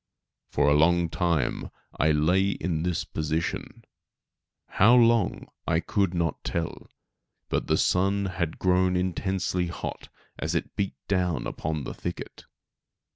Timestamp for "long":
0.73-1.09, 4.95-5.47